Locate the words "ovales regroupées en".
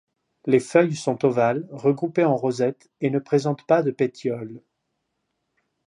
1.25-2.35